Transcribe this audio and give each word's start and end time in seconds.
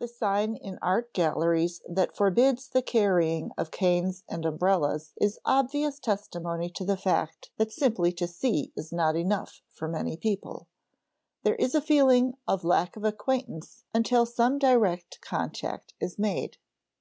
The 0.00 0.08
sign 0.08 0.56
in 0.56 0.80
art 0.82 1.12
galleries 1.12 1.80
that 1.88 2.16
forbids 2.16 2.66
the 2.68 2.82
carrying 2.82 3.52
of 3.56 3.70
canes 3.70 4.24
and 4.28 4.44
umbrellas 4.44 5.12
is 5.20 5.38
obvious 5.44 6.00
testimony 6.00 6.68
to 6.70 6.84
the 6.84 6.96
fact 6.96 7.52
that 7.56 7.70
simply 7.70 8.10
to 8.14 8.26
see 8.26 8.72
is 8.74 8.92
not 8.92 9.14
enough 9.14 9.60
for 9.70 9.86
many 9.86 10.16
people; 10.16 10.66
there 11.44 11.54
is 11.54 11.76
a 11.76 11.80
feeling 11.80 12.34
of 12.48 12.64
lack 12.64 12.96
of 12.96 13.04
acquaintance 13.04 13.84
until 13.94 14.26
some 14.26 14.58
direct 14.58 15.20
contact 15.20 15.94
is 16.00 16.18
made. 16.18 16.56